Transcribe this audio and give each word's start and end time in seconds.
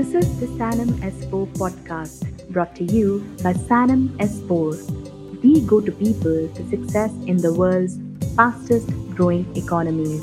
This 0.00 0.14
is 0.14 0.40
the 0.40 0.46
Sannam 0.58 0.92
S4 1.04 1.46
podcast 1.60 2.48
brought 2.48 2.74
to 2.76 2.84
you 2.84 3.18
by 3.42 3.52
Sannam 3.52 4.08
S4, 4.16 5.42
the 5.42 5.60
go 5.66 5.78
to 5.82 5.92
people 5.92 6.48
to 6.48 6.68
success 6.70 7.12
in 7.26 7.36
the 7.36 7.52
world's 7.52 7.98
fastest 8.34 8.88
growing 9.14 9.44
economies. 9.54 10.22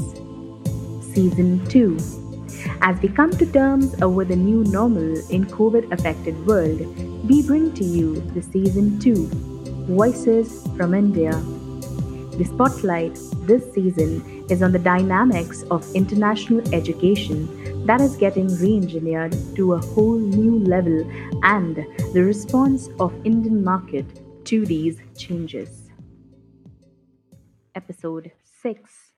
Season 1.14 1.64
2. 1.68 1.96
As 2.82 3.00
we 3.04 3.10
come 3.10 3.30
to 3.30 3.46
terms 3.46 3.94
over 4.02 4.26
the 4.26 4.36
new 4.36 4.64
normal 4.64 5.14
in 5.30 5.46
COVID 5.46 5.92
affected 5.92 6.44
world, 6.48 6.82
we 7.30 7.44
bring 7.44 7.72
to 7.76 7.84
you 7.84 8.16
the 8.34 8.42
season 8.42 9.00
2 9.00 9.28
Voices 9.94 10.68
from 10.76 10.96
India. 10.96 11.34
The 12.40 12.46
spotlight 12.46 13.14
this 13.46 13.72
season 13.76 14.44
is 14.50 14.64
on 14.64 14.72
the 14.72 14.80
dynamics 14.80 15.62
of 15.70 15.86
international 15.94 16.62
education 16.74 17.68
that 17.88 18.02
is 18.02 18.16
getting 18.18 18.48
re 18.58 18.76
engineered 18.76 19.36
to 19.56 19.74
a 19.74 19.80
whole 19.80 20.20
new 20.20 20.60
level 20.60 21.10
and 21.44 21.78
the 22.14 22.24
response 22.24 22.90
of 23.00 23.14
Indian 23.26 23.64
market 23.64 24.06
to 24.46 24.66
these 24.66 24.98
changes. 25.18 25.90
Episode 27.76 28.32
6 28.62 29.12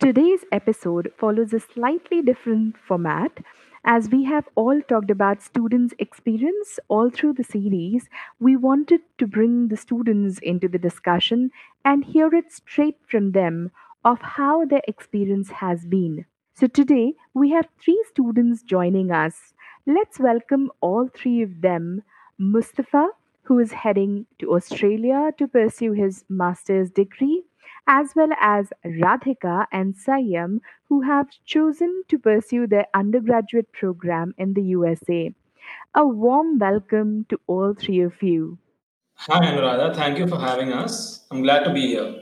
Today's 0.00 0.44
episode 0.50 1.12
follows 1.16 1.52
a 1.52 1.60
slightly 1.60 2.22
different 2.22 2.76
format 2.78 3.38
as 3.84 4.08
we 4.08 4.24
have 4.24 4.48
all 4.54 4.80
talked 4.80 5.10
about 5.10 5.42
students' 5.42 5.92
experience 5.98 6.78
all 6.86 7.10
through 7.10 7.32
the 7.32 7.42
series, 7.42 8.08
we 8.38 8.54
wanted 8.54 9.00
to 9.18 9.26
bring 9.26 9.68
the 9.68 9.76
students 9.76 10.38
into 10.38 10.68
the 10.68 10.78
discussion 10.78 11.50
and 11.84 12.04
hear 12.04 12.32
it 12.32 12.52
straight 12.52 12.96
from 13.08 13.32
them 13.32 13.72
of 14.04 14.20
how 14.22 14.64
their 14.64 14.82
experience 14.86 15.50
has 15.50 15.84
been. 15.84 16.26
So 16.54 16.66
today 16.66 17.14
we 17.32 17.50
have 17.50 17.66
three 17.82 18.04
students 18.10 18.62
joining 18.62 19.10
us. 19.10 19.54
Let's 19.86 20.20
welcome 20.20 20.70
all 20.82 21.08
three 21.08 21.40
of 21.40 21.62
them. 21.62 22.02
Mustafa, 22.38 23.08
who 23.44 23.58
is 23.58 23.72
heading 23.72 24.26
to 24.38 24.52
Australia 24.52 25.30
to 25.38 25.48
pursue 25.48 25.92
his 25.92 26.24
master's 26.28 26.90
degree, 26.90 27.42
as 27.86 28.10
well 28.14 28.28
as 28.38 28.68
Radhika 28.84 29.66
and 29.72 29.94
Sayam, 29.94 30.60
who 30.90 31.00
have 31.00 31.28
chosen 31.46 32.02
to 32.08 32.18
pursue 32.18 32.66
their 32.66 32.86
undergraduate 32.92 33.72
program 33.72 34.34
in 34.36 34.52
the 34.52 34.62
USA. 34.62 35.34
A 35.94 36.06
warm 36.06 36.58
welcome 36.58 37.24
to 37.30 37.40
all 37.46 37.72
three 37.72 38.00
of 38.00 38.22
you. 38.22 38.58
Hi, 39.14 39.40
Anuradha. 39.46 39.94
Thank 39.96 40.18
you 40.18 40.26
for 40.26 40.38
having 40.38 40.70
us. 40.72 41.24
I'm 41.30 41.42
glad 41.42 41.64
to 41.64 41.72
be 41.72 41.86
here. 41.86 42.14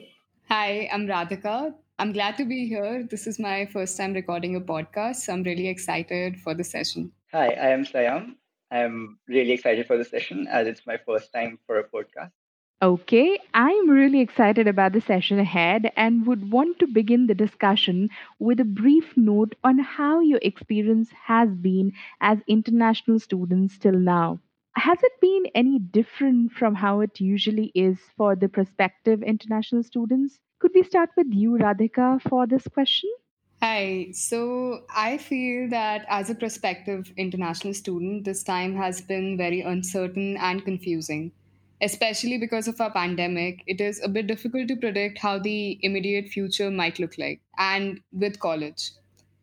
Hi, 0.49 0.89
I'm 0.93 1.07
Radhika. 1.09 1.75
I'm 2.01 2.13
glad 2.13 2.39
to 2.39 2.47
be 2.47 2.67
here. 2.67 3.07
This 3.11 3.27
is 3.27 3.39
my 3.39 3.67
first 3.67 3.95
time 3.99 4.15
recording 4.15 4.57
a 4.57 4.61
podcast, 4.63 5.17
so 5.17 5.35
I'm 5.35 5.43
really 5.43 5.69
excited 5.69 6.41
for 6.41 6.55
the 6.55 6.65
session. 6.65 7.13
Hi, 7.31 7.49
I 7.49 7.69
am 7.73 7.85
Sayam. 7.85 8.37
I'm 8.71 9.19
really 9.29 9.53
excited 9.53 9.87
for 9.87 9.99
the 9.99 10.05
session 10.07 10.47
as 10.51 10.67
it's 10.67 10.87
my 10.87 10.97
first 11.05 11.31
time 11.31 11.59
for 11.67 11.79
a 11.79 11.87
podcast. 11.87 12.31
Okay, 12.81 13.39
I'm 13.53 13.91
really 13.91 14.21
excited 14.21 14.67
about 14.67 14.95
the 14.95 15.03
session 15.03 15.39
ahead 15.41 15.93
and 15.95 16.27
would 16.27 16.51
want 16.51 16.79
to 16.79 16.87
begin 16.87 17.27
the 17.27 17.35
discussion 17.35 18.09
with 18.39 18.61
a 18.61 18.65
brief 18.65 19.15
note 19.15 19.55
on 19.63 19.79
how 19.79 20.21
your 20.21 20.41
experience 20.41 21.11
has 21.27 21.51
been 21.51 21.93
as 22.23 22.39
international 22.47 23.21
students 23.21 23.77
till 23.77 23.93
now. 23.93 24.41
Has 24.75 24.97
it 25.03 25.21
been 25.21 25.45
any 25.55 25.79
different 25.79 26.53
from 26.53 26.77
how 26.77 27.01
it 27.01 27.21
usually 27.21 27.71
is 27.75 27.99
for 28.17 28.37
the 28.37 28.49
prospective 28.49 29.23
international 29.23 29.83
students? 29.83 30.41
Could 30.61 30.73
we 30.75 30.85
start 30.85 31.11
with 31.17 31.27
you, 31.31 31.59
Radhika, 31.61 32.23
for 32.29 32.47
this 32.47 32.69
question? 32.69 33.11
Hi. 33.63 34.11
So 34.13 34.85
I 34.95 35.19
feel 35.19 35.69
that 35.71 36.07
as 36.09 36.31
a 36.31 36.35
prospective 36.35 37.13
international 37.17 37.75
student, 37.75 38.25
this 38.25 38.45
time 38.45 38.77
has 38.77 39.01
been 39.01 39.37
very 39.37 39.61
uncertain 39.63 40.37
and 40.37 40.65
confusing 40.65 41.33
especially 41.83 42.37
because 42.37 42.69
of 42.69 42.81
our 42.81 42.91
pandemic, 42.91 43.63
it 43.67 43.81
is 43.81 44.01
a 44.03 44.09
bit 44.09 44.27
difficult 44.27 44.69
to 44.69 44.77
predict 44.77 45.19
how 45.19 45.39
the 45.39 45.79
immediate 45.83 46.29
future 46.29 46.71
might 46.71 46.99
look 46.99 47.17
like. 47.17 47.41
And 47.59 48.01
with 48.13 48.39
college, 48.39 48.93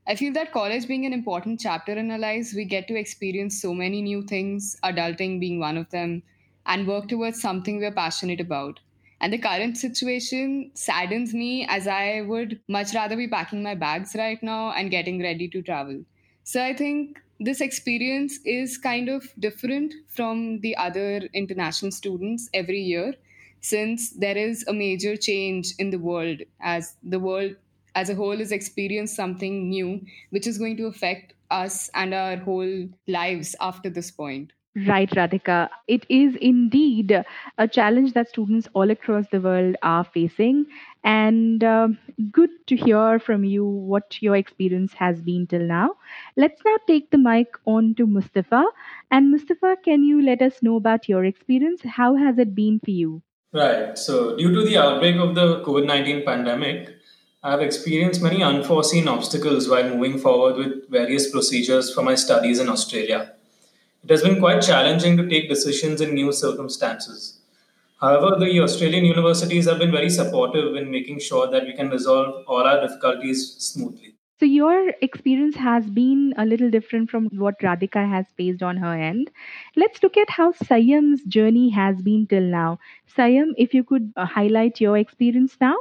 I 0.07 0.15
feel 0.15 0.33
that 0.33 0.51
college 0.51 0.87
being 0.87 1.05
an 1.05 1.13
important 1.13 1.59
chapter 1.59 1.93
in 1.93 2.11
our 2.11 2.19
lives, 2.19 2.53
we 2.55 2.65
get 2.65 2.87
to 2.87 2.95
experience 2.95 3.61
so 3.61 3.73
many 3.73 4.01
new 4.01 4.21
things, 4.21 4.77
adulting 4.83 5.39
being 5.39 5.59
one 5.59 5.77
of 5.77 5.89
them, 5.89 6.23
and 6.65 6.87
work 6.87 7.07
towards 7.07 7.41
something 7.41 7.79
we're 7.79 7.91
passionate 7.91 8.39
about. 8.39 8.79
And 9.19 9.33
the 9.33 9.37
current 9.37 9.77
situation 9.77 10.71
saddens 10.75 11.33
me 11.33 11.65
as 11.67 11.87
I 11.87 12.21
would 12.21 12.61
much 12.67 12.93
rather 12.93 13.15
be 13.15 13.27
packing 13.27 13.63
my 13.63 13.75
bags 13.75 14.15
right 14.15 14.41
now 14.41 14.71
and 14.71 14.91
getting 14.91 15.21
ready 15.21 15.47
to 15.49 15.61
travel. 15.61 16.03
So 16.43 16.63
I 16.63 16.73
think 16.75 17.19
this 17.39 17.61
experience 17.61 18.39
is 18.45 18.77
kind 18.77 19.09
of 19.09 19.31
different 19.39 19.93
from 20.07 20.59
the 20.61 20.75
other 20.75 21.21
international 21.33 21.91
students 21.91 22.49
every 22.53 22.79
year 22.79 23.13
since 23.61 24.11
there 24.11 24.37
is 24.37 24.65
a 24.67 24.73
major 24.73 25.15
change 25.17 25.73
in 25.77 25.89
the 25.89 25.99
world 25.99 26.41
as 26.61 26.95
the 27.03 27.19
world 27.19 27.55
as 27.95 28.09
a 28.09 28.15
whole 28.15 28.37
has 28.37 28.51
experienced 28.51 29.15
something 29.15 29.69
new 29.69 29.99
which 30.29 30.47
is 30.47 30.57
going 30.57 30.77
to 30.77 30.85
affect 30.85 31.33
us 31.49 31.89
and 31.93 32.13
our 32.13 32.37
whole 32.37 32.87
lives 33.07 33.55
after 33.59 33.89
this 33.89 34.11
point 34.11 34.53
Right, 34.85 35.09
Radhika. 35.09 35.69
It 35.87 36.05
is 36.07 36.35
indeed 36.39 37.23
a 37.57 37.67
challenge 37.67 38.13
that 38.13 38.29
students 38.29 38.67
all 38.75 38.91
across 38.91 39.25
the 39.31 39.41
world 39.41 39.75
are 39.81 40.03
facing. 40.03 40.67
And 41.03 41.63
uh, 41.63 41.87
good 42.31 42.51
to 42.67 42.75
hear 42.75 43.17
from 43.17 43.43
you 43.43 43.65
what 43.65 44.21
your 44.21 44.35
experience 44.35 44.93
has 44.93 45.19
been 45.19 45.47
till 45.47 45.61
now. 45.61 45.95
Let's 46.35 46.61
now 46.63 46.75
take 46.85 47.09
the 47.09 47.17
mic 47.17 47.47
on 47.65 47.95
to 47.95 48.05
Mustafa. 48.05 48.65
And 49.09 49.31
Mustafa, 49.31 49.77
can 49.83 50.03
you 50.03 50.21
let 50.21 50.43
us 50.43 50.61
know 50.61 50.75
about 50.75 51.09
your 51.09 51.25
experience? 51.25 51.81
How 51.83 52.15
has 52.15 52.37
it 52.37 52.53
been 52.53 52.79
for 52.83 52.91
you? 52.91 53.23
Right. 53.53 53.97
So, 53.97 54.37
due 54.37 54.53
to 54.53 54.63
the 54.63 54.77
outbreak 54.77 55.15
of 55.15 55.33
the 55.33 55.63
COVID 55.63 55.87
19 55.87 56.23
pandemic, 56.23 56.97
I've 57.41 57.61
experienced 57.61 58.21
many 58.21 58.43
unforeseen 58.43 59.07
obstacles 59.07 59.67
while 59.67 59.89
moving 59.89 60.19
forward 60.19 60.57
with 60.57 60.91
various 60.91 61.31
procedures 61.31 61.91
for 61.91 62.03
my 62.03 62.13
studies 62.13 62.59
in 62.59 62.69
Australia. 62.69 63.33
It 64.07 64.11
has 64.11 64.23
been 64.23 64.39
quite 64.39 64.61
challenging 64.61 65.17
to 65.17 65.27
take 65.27 65.49
decisions 65.49 65.99
in 65.99 66.13
new 66.13 66.31
circumstances. 66.31 67.41
However, 67.99 68.37
the 68.39 68.61
Australian 68.61 69.03
universities 69.03 69.65
have 69.65 69.79
been 69.79 69.91
very 69.91 70.09
supportive 70.09 70.77
in 70.77 70.89
making 70.89 71.19
sure 71.19 71.51
that 71.51 71.65
we 71.65 71.73
can 71.73 71.89
resolve 71.89 72.45
all 72.47 72.61
our 72.61 72.79
difficulties 72.79 73.55
smoothly. 73.57 74.15
So, 74.39 74.45
your 74.45 74.93
experience 75.01 75.57
has 75.57 75.89
been 75.89 76.33
a 76.37 76.45
little 76.45 76.69
different 76.69 77.09
from 77.09 77.25
what 77.33 77.59
Radhika 77.59 78.07
has 78.09 78.25
faced 78.37 78.63
on 78.63 78.77
her 78.77 78.93
end. 78.93 79.29
Let's 79.75 80.01
look 80.01 80.15
at 80.15 80.29
how 80.29 80.53
Sayam's 80.53 81.25
journey 81.25 81.69
has 81.71 82.01
been 82.01 82.27
till 82.27 82.43
now. 82.43 82.79
Sayam, 83.13 83.55
if 83.57 83.73
you 83.73 83.83
could 83.83 84.13
uh, 84.15 84.25
highlight 84.25 84.79
your 84.79 84.97
experience 84.97 85.57
now. 85.59 85.75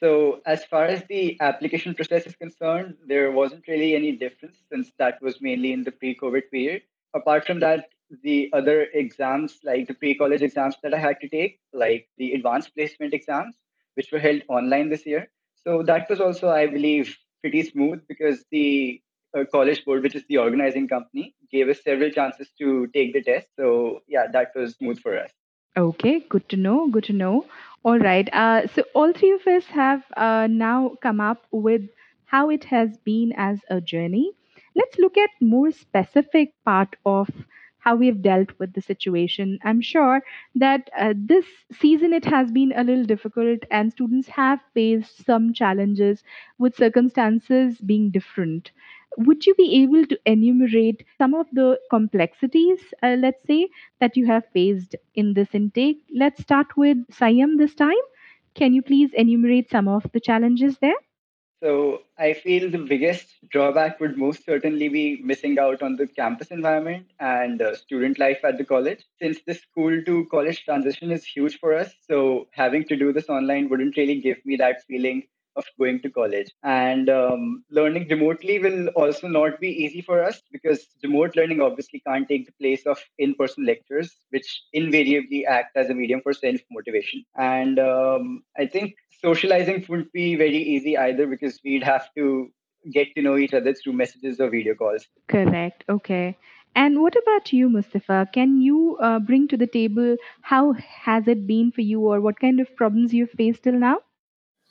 So, 0.00 0.40
as 0.46 0.64
far 0.64 0.86
as 0.86 1.02
the 1.10 1.36
application 1.42 1.94
process 1.94 2.24
is 2.24 2.34
concerned, 2.34 2.94
there 3.06 3.30
wasn't 3.30 3.68
really 3.68 3.94
any 3.94 4.12
difference 4.12 4.56
since 4.72 4.90
that 4.96 5.20
was 5.20 5.42
mainly 5.42 5.72
in 5.72 5.84
the 5.84 5.92
pre 5.92 6.14
COVID 6.14 6.50
period 6.50 6.80
apart 7.14 7.46
from 7.46 7.60
that, 7.60 7.88
the 8.22 8.50
other 8.52 8.86
exams, 8.94 9.58
like 9.64 9.86
the 9.86 9.94
pre 9.94 10.14
college 10.14 10.42
exams 10.42 10.76
that 10.82 10.94
I 10.94 10.98
had 10.98 11.20
to 11.20 11.28
take, 11.28 11.60
like 11.72 12.08
the 12.16 12.32
advanced 12.32 12.74
placement 12.74 13.12
exams, 13.12 13.56
which 13.94 14.10
were 14.12 14.18
held 14.18 14.42
online 14.48 14.88
this 14.88 15.06
year. 15.06 15.28
So 15.64 15.82
that 15.82 16.08
was 16.08 16.20
also, 16.20 16.48
I 16.48 16.66
believe, 16.66 17.16
pretty 17.42 17.62
smooth 17.64 18.00
because 18.08 18.44
the 18.50 19.00
uh, 19.36 19.44
college 19.52 19.84
board, 19.84 20.02
which 20.02 20.14
is 20.14 20.24
the 20.28 20.38
organizing 20.38 20.88
company, 20.88 21.34
gave 21.52 21.68
us 21.68 21.82
several 21.82 22.10
chances 22.10 22.48
to 22.58 22.86
take 22.94 23.12
the 23.12 23.22
test. 23.22 23.48
So 23.56 24.00
yeah, 24.08 24.26
that 24.32 24.52
was 24.54 24.74
smooth 24.76 25.00
for 25.00 25.18
us. 25.18 25.30
Okay, 25.76 26.20
good 26.20 26.48
to 26.48 26.56
know. 26.56 26.88
Good 26.88 27.04
to 27.04 27.12
know. 27.12 27.46
All 27.84 27.98
right. 27.98 28.28
Uh, 28.32 28.66
so 28.74 28.84
all 28.94 29.12
three 29.12 29.32
of 29.32 29.46
us 29.46 29.64
have 29.66 30.02
uh, 30.16 30.48
now 30.50 30.96
come 31.02 31.20
up 31.20 31.46
with 31.50 31.82
how 32.24 32.50
it 32.50 32.64
has 32.64 32.96
been 33.04 33.32
as 33.36 33.60
a 33.70 33.80
journey 33.80 34.32
let's 34.78 34.98
look 34.98 35.18
at 35.18 35.30
more 35.40 35.70
specific 35.72 36.54
part 36.64 36.96
of 37.04 37.28
how 37.80 37.94
we've 37.96 38.22
dealt 38.22 38.50
with 38.58 38.72
the 38.74 38.80
situation. 38.82 39.58
I'm 39.64 39.80
sure 39.80 40.22
that 40.56 40.90
uh, 40.98 41.14
this 41.16 41.46
season 41.72 42.12
it 42.12 42.24
has 42.26 42.50
been 42.52 42.72
a 42.76 42.84
little 42.84 43.04
difficult 43.04 43.60
and 43.70 43.92
students 43.92 44.28
have 44.28 44.60
faced 44.74 45.24
some 45.26 45.52
challenges 45.54 46.22
with 46.58 46.76
circumstances 46.76 47.78
being 47.80 48.10
different. 48.10 48.72
Would 49.18 49.46
you 49.46 49.54
be 49.54 49.82
able 49.82 50.06
to 50.06 50.18
enumerate 50.26 51.04
some 51.18 51.34
of 51.34 51.46
the 51.52 51.78
complexities 51.90 52.78
uh, 53.02 53.16
let's 53.18 53.44
say 53.46 53.68
that 54.00 54.16
you 54.16 54.26
have 54.26 54.44
faced 54.52 54.94
in 55.14 55.34
this 55.34 55.54
intake? 55.54 56.04
Let's 56.14 56.42
start 56.42 56.76
with 56.76 56.98
sayam 57.08 57.58
this 57.58 57.74
time. 57.74 58.04
Can 58.54 58.74
you 58.74 58.82
please 58.82 59.12
enumerate 59.14 59.70
some 59.70 59.88
of 59.88 60.06
the 60.12 60.20
challenges 60.20 60.78
there 60.78 61.00
so 61.62 62.02
I 62.18 62.34
feel 62.34 62.70
the 62.70 62.78
biggest 62.78 63.26
drawback 63.50 64.00
would 64.00 64.16
most 64.16 64.44
certainly 64.44 64.88
be 64.88 65.20
missing 65.22 65.58
out 65.58 65.82
on 65.82 65.96
the 65.96 66.06
campus 66.06 66.48
environment 66.48 67.06
and 67.20 67.60
uh, 67.60 67.74
student 67.76 68.18
life 68.18 68.38
at 68.44 68.58
the 68.58 68.64
college. 68.64 69.04
Since 69.20 69.38
the 69.46 69.54
school 69.54 70.02
to 70.04 70.26
college 70.30 70.64
transition 70.64 71.10
is 71.10 71.24
huge 71.24 71.58
for 71.58 71.74
us, 71.74 71.92
so 72.08 72.48
having 72.52 72.84
to 72.84 72.96
do 72.96 73.12
this 73.12 73.28
online 73.28 73.68
wouldn't 73.68 73.96
really 73.96 74.20
give 74.20 74.38
me 74.44 74.56
that 74.56 74.82
feeling 74.86 75.24
of 75.56 75.64
going 75.78 76.00
to 76.02 76.10
college. 76.10 76.50
And 76.62 77.10
um, 77.10 77.64
learning 77.70 78.06
remotely 78.08 78.58
will 78.60 78.88
also 78.88 79.26
not 79.26 79.60
be 79.60 79.68
easy 79.68 80.00
for 80.00 80.22
us 80.22 80.40
because 80.52 80.86
remote 81.02 81.34
learning 81.36 81.60
obviously 81.60 82.00
can't 82.06 82.28
take 82.28 82.46
the 82.46 82.52
place 82.52 82.86
of 82.86 82.98
in 83.18 83.34
person 83.34 83.66
lectures, 83.66 84.16
which 84.30 84.62
invariably 84.72 85.44
act 85.44 85.76
as 85.76 85.90
a 85.90 85.94
medium 85.94 86.20
for 86.22 86.32
self 86.32 86.60
motivation. 86.70 87.24
And 87.36 87.78
um, 87.78 88.44
I 88.56 88.66
think 88.66 88.94
socializing 89.22 89.84
wouldn't 89.88 90.12
be 90.12 90.34
very 90.36 90.56
easy 90.56 90.96
either 90.96 91.26
because 91.26 91.60
we'd 91.64 91.82
have 91.82 92.08
to 92.16 92.50
get 92.92 93.08
to 93.14 93.22
know 93.22 93.36
each 93.36 93.54
other 93.54 93.74
through 93.74 93.92
messages 93.92 94.40
or 94.40 94.50
video 94.50 94.74
calls. 94.74 95.06
Correct. 95.28 95.84
Okay. 95.88 96.36
And 96.74 97.02
what 97.02 97.16
about 97.16 97.52
you, 97.52 97.68
Mustafa? 97.68 98.28
Can 98.32 98.60
you 98.60 98.96
uh, 99.00 99.18
bring 99.18 99.48
to 99.48 99.56
the 99.56 99.66
table 99.66 100.16
how 100.42 100.74
has 100.74 101.26
it 101.26 101.46
been 101.46 101.72
for 101.72 101.80
you, 101.80 102.00
or 102.00 102.20
what 102.20 102.38
kind 102.38 102.60
of 102.60 102.74
problems 102.76 103.12
you've 103.12 103.30
faced 103.30 103.64
till 103.64 103.72
now? 103.72 103.98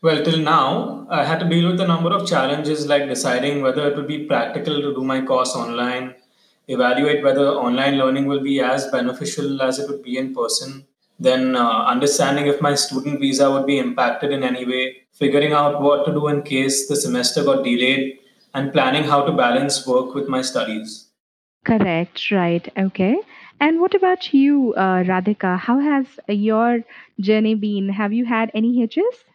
Well, 0.02 0.24
till 0.24 0.40
now, 0.40 1.08
I 1.10 1.26
had 1.26 1.40
to 1.40 1.50
deal 1.50 1.72
with 1.72 1.82
a 1.82 1.88
number 1.88 2.12
of 2.12 2.28
challenges 2.28 2.86
like 2.88 3.08
deciding 3.10 3.62
whether 3.62 3.90
it 3.90 3.98
would 3.98 4.08
be 4.08 4.26
practical 4.26 4.80
to 4.80 4.94
do 4.94 5.04
my 5.04 5.22
course 5.26 5.56
online, 5.56 6.14
evaluate 6.68 7.24
whether 7.24 7.48
online 7.48 7.98
learning 7.98 8.28
will 8.28 8.42
be 8.42 8.62
as 8.62 8.88
beneficial 8.92 9.62
as 9.62 9.80
it 9.80 9.90
would 9.90 10.04
be 10.04 10.18
in 10.18 10.36
person, 10.36 10.86
then 11.20 11.56
uh, 11.56 11.86
understanding 11.86 12.48
if 12.48 12.62
my 12.62 12.76
student 12.76 13.20
visa 13.20 13.52
would 13.52 13.66
be 13.66 13.80
impacted 13.80 14.32
in 14.32 14.44
any 14.44 14.66
way, 14.66 14.98
figuring 15.14 15.54
out 15.54 15.82
what 15.82 16.06
to 16.06 16.12
do 16.12 16.28
in 16.28 16.44
case 16.44 16.88
the 16.88 16.96
semester 16.96 17.44
got 17.44 17.64
delayed, 17.64 18.20
and 18.54 18.72
planning 18.72 19.04
how 19.04 19.24
to 19.24 19.32
balance 19.32 19.86
work 19.86 20.14
with 20.14 20.28
my 20.28 20.42
studies. 20.42 21.10
Correct. 21.66 22.32
Right. 22.32 22.72
Okay. 22.78 23.18
And 23.60 23.82
what 23.82 23.96
about 23.96 24.34
you, 24.34 24.74
uh, 24.76 25.04
Radhika? 25.04 25.58
How 25.58 25.80
has 25.80 26.06
your 26.28 26.84
journey 27.20 27.56
been? 27.56 27.90
Have 27.90 28.14
you 28.14 28.26
had 28.26 28.52
any 28.54 28.78
hitches? 28.80 29.26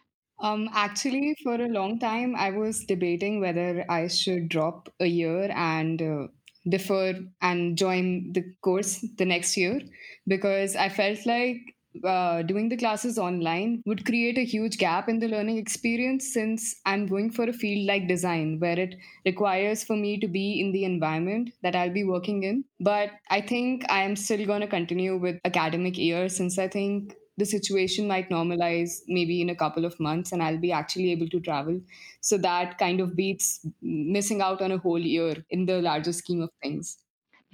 Um, 0.41 0.69
actually, 0.73 1.35
for 1.43 1.55
a 1.55 1.67
long 1.67 1.99
time, 1.99 2.35
I 2.35 2.51
was 2.51 2.85
debating 2.85 3.39
whether 3.39 3.85
I 3.89 4.07
should 4.07 4.49
drop 4.49 4.89
a 4.99 5.05
year 5.05 5.51
and 5.53 6.01
uh, 6.01 6.27
defer 6.67 7.19
and 7.41 7.77
join 7.77 8.33
the 8.33 8.43
course 8.61 9.05
the 9.17 9.25
next 9.25 9.55
year 9.57 9.79
because 10.27 10.75
I 10.75 10.89
felt 10.89 11.25
like 11.25 11.57
uh, 12.03 12.41
doing 12.41 12.69
the 12.69 12.77
classes 12.77 13.17
online 13.17 13.81
would 13.85 14.05
create 14.05 14.37
a 14.37 14.45
huge 14.45 14.77
gap 14.77 15.07
in 15.09 15.19
the 15.19 15.27
learning 15.27 15.57
experience 15.57 16.33
since 16.33 16.75
I'm 16.85 17.07
going 17.07 17.31
for 17.31 17.43
a 17.43 17.53
field 17.53 17.87
like 17.87 18.07
design 18.07 18.59
where 18.59 18.79
it 18.79 18.95
requires 19.25 19.83
for 19.83 19.95
me 19.95 20.19
to 20.19 20.27
be 20.27 20.59
in 20.59 20.71
the 20.71 20.85
environment 20.85 21.51
that 21.61 21.75
I'll 21.75 21.93
be 21.93 22.03
working 22.03 22.43
in. 22.43 22.65
But 22.79 23.11
I 23.29 23.41
think 23.41 23.85
I 23.89 24.03
am 24.03 24.15
still 24.15 24.45
going 24.45 24.61
to 24.61 24.67
continue 24.67 25.17
with 25.17 25.39
academic 25.45 25.97
year 25.97 26.29
since 26.29 26.57
I 26.57 26.67
think 26.67 27.15
the 27.37 27.45
situation 27.45 28.07
might 28.07 28.29
normalize 28.29 29.01
maybe 29.07 29.41
in 29.41 29.49
a 29.49 29.55
couple 29.55 29.85
of 29.85 29.99
months 29.99 30.31
and 30.31 30.43
I'll 30.43 30.59
be 30.59 30.71
actually 30.71 31.11
able 31.11 31.27
to 31.29 31.39
travel. 31.39 31.81
So 32.21 32.37
that 32.37 32.77
kind 32.77 32.99
of 32.99 33.15
beats 33.15 33.65
missing 33.81 34.41
out 34.41 34.61
on 34.61 34.71
a 34.71 34.77
whole 34.77 34.99
year 34.99 35.35
in 35.49 35.65
the 35.65 35.81
larger 35.81 36.13
scheme 36.13 36.41
of 36.41 36.51
things. 36.61 36.99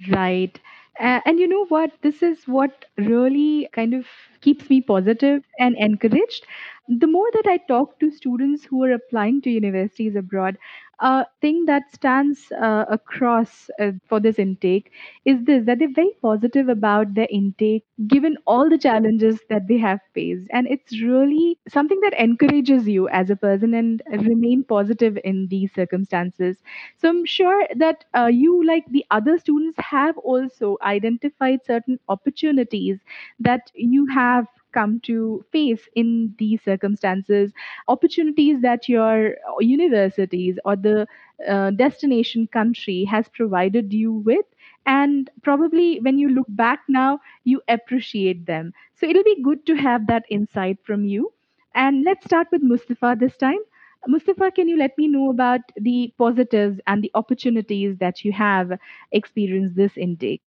Right. 0.08 0.58
Uh, 0.98 1.20
and 1.24 1.38
you 1.38 1.48
know 1.48 1.64
what? 1.66 1.92
This 2.02 2.22
is 2.22 2.46
what 2.46 2.84
really 2.98 3.68
kind 3.72 3.94
of 3.94 4.06
keeps 4.40 4.68
me 4.68 4.80
positive 4.80 5.42
and 5.58 5.76
encouraged. 5.78 6.46
The 6.88 7.06
more 7.06 7.28
that 7.32 7.46
I 7.46 7.58
talk 7.68 7.98
to 8.00 8.10
students 8.10 8.64
who 8.64 8.82
are 8.84 8.92
applying 8.92 9.40
to 9.42 9.50
universities 9.50 10.16
abroad, 10.16 10.58
a 11.00 11.26
thing 11.40 11.64
that 11.66 11.82
stands 11.92 12.52
uh, 12.52 12.84
across 12.88 13.70
uh, 13.80 13.92
for 14.08 14.20
this 14.20 14.38
intake 14.38 14.90
is 15.24 15.42
this 15.44 15.64
that 15.66 15.78
they're 15.78 15.92
very 15.94 16.12
positive 16.22 16.68
about 16.68 17.14
their 17.14 17.28
intake 17.30 17.84
given 18.06 18.36
all 18.46 18.68
the 18.68 18.78
challenges 18.78 19.40
that 19.48 19.66
they 19.68 19.78
have 19.78 20.00
faced. 20.14 20.46
And 20.50 20.66
it's 20.68 21.00
really 21.02 21.58
something 21.68 22.00
that 22.00 22.14
encourages 22.20 22.86
you 22.88 23.08
as 23.08 23.30
a 23.30 23.36
person 23.36 23.74
and 23.74 24.02
remain 24.12 24.64
positive 24.64 25.18
in 25.24 25.48
these 25.48 25.72
circumstances. 25.74 26.58
So 26.98 27.08
i'm 27.08 27.24
sure 27.24 27.66
that 27.76 28.04
uh, 28.16 28.26
you 28.26 28.64
like 28.66 28.84
the 28.90 29.04
other 29.10 29.38
students 29.38 29.78
have 29.78 30.16
also 30.18 30.76
identified 30.82 31.60
certain 31.64 31.98
opportunities 32.08 32.98
that 33.38 33.70
you 33.74 34.06
have 34.06 34.46
come 34.72 35.00
to 35.00 35.44
face 35.52 35.88
in 35.94 36.34
these 36.38 36.62
circumstances 36.62 37.52
opportunities 37.88 38.60
that 38.62 38.88
your 38.88 39.34
universities 39.60 40.58
or 40.64 40.76
the 40.76 41.06
uh, 41.48 41.70
destination 41.70 42.46
country 42.46 43.04
has 43.04 43.28
provided 43.28 43.92
you 43.92 44.12
with 44.12 44.44
and 44.86 45.30
probably 45.42 45.98
when 46.00 46.18
you 46.18 46.28
look 46.28 46.46
back 46.50 46.80
now 46.88 47.18
you 47.44 47.60
appreciate 47.68 48.46
them. 48.46 48.72
So 48.94 49.06
it'll 49.06 49.24
be 49.24 49.42
good 49.42 49.64
to 49.66 49.74
have 49.76 50.06
that 50.08 50.24
insight 50.30 50.78
from 50.84 51.04
you. 51.04 51.32
And 51.74 52.04
let's 52.04 52.24
start 52.26 52.48
with 52.52 52.62
mustafa 52.62 53.16
this 53.18 53.36
time. 53.36 53.58
Mustafa 54.06 54.50
can 54.50 54.68
you 54.68 54.76
let 54.76 54.96
me 54.98 55.08
know 55.08 55.30
about 55.30 55.60
the 55.76 56.12
positives 56.18 56.80
and 56.86 57.02
the 57.02 57.10
opportunities 57.14 57.96
that 57.98 58.24
you 58.24 58.32
have 58.32 58.72
experienced 59.12 59.76
this 59.76 59.96
intake 59.96 60.42